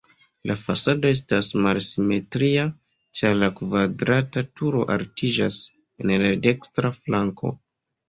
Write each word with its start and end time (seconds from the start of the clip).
La 0.51 0.53
fasado 0.61 1.11
estas 1.15 1.49
malsimetria, 1.65 2.65
ĉar 3.21 3.37
la 3.43 3.51
kvadrata 3.61 4.47
turo 4.57 4.85
altiĝas 4.99 5.63
en 6.05 6.19
la 6.27 6.37
dekstra 6.51 6.97
flanko. 7.01 7.59